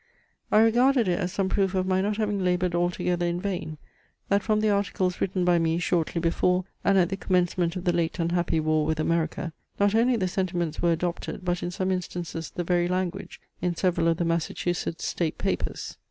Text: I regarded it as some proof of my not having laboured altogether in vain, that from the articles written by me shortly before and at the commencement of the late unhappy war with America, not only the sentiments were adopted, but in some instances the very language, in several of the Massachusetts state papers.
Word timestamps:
I 0.51 0.57
regarded 0.61 1.07
it 1.07 1.19
as 1.19 1.31
some 1.31 1.47
proof 1.47 1.75
of 1.75 1.85
my 1.85 2.01
not 2.01 2.17
having 2.17 2.43
laboured 2.43 2.73
altogether 2.73 3.27
in 3.27 3.39
vain, 3.39 3.77
that 4.29 4.41
from 4.41 4.59
the 4.59 4.71
articles 4.71 5.21
written 5.21 5.45
by 5.45 5.59
me 5.59 5.77
shortly 5.77 6.19
before 6.19 6.65
and 6.83 6.97
at 6.97 7.09
the 7.09 7.15
commencement 7.17 7.75
of 7.75 7.83
the 7.83 7.93
late 7.93 8.17
unhappy 8.17 8.59
war 8.59 8.83
with 8.87 8.99
America, 8.99 9.53
not 9.79 9.93
only 9.93 10.15
the 10.15 10.27
sentiments 10.27 10.81
were 10.81 10.91
adopted, 10.91 11.45
but 11.45 11.61
in 11.61 11.69
some 11.69 11.91
instances 11.91 12.49
the 12.49 12.63
very 12.63 12.87
language, 12.87 13.39
in 13.61 13.75
several 13.75 14.07
of 14.07 14.17
the 14.17 14.25
Massachusetts 14.25 15.05
state 15.05 15.37
papers. 15.37 15.97